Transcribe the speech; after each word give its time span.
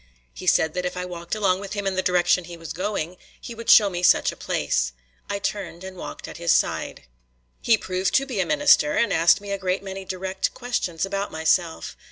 He 0.33 0.47
said 0.47 0.73
that 0.73 0.83
if 0.83 0.97
I 0.97 1.05
walked 1.05 1.35
along 1.35 1.59
with 1.59 1.73
him 1.73 1.85
in 1.85 1.93
the 1.93 2.01
direction 2.01 2.45
he 2.45 2.57
was 2.57 2.73
going, 2.73 3.17
he 3.39 3.53
would 3.53 3.69
show 3.69 3.87
me 3.87 4.01
such 4.01 4.31
a 4.31 4.35
place: 4.35 4.93
I 5.29 5.37
turned 5.37 5.83
and 5.83 5.95
walked 5.95 6.27
at 6.27 6.37
his 6.37 6.51
side. 6.51 7.03
He 7.61 7.77
proved 7.77 8.15
to 8.15 8.25
be 8.25 8.39
a 8.39 8.45
minister, 8.47 8.93
and 8.93 9.13
asked 9.13 9.41
me 9.41 9.51
a 9.51 9.59
great 9.59 9.83
many 9.83 10.03
direct 10.03 10.55
questions 10.55 11.05
about 11.05 11.31
myself. 11.31 11.95